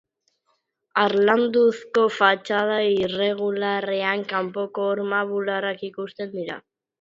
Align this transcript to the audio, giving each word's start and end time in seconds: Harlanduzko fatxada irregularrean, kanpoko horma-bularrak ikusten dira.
Harlanduzko 1.01 2.05
fatxada 2.15 2.77
irregularrean, 2.93 4.25
kanpoko 4.33 4.87
horma-bularrak 4.95 5.85
ikusten 5.91 6.35
dira. 6.35 6.59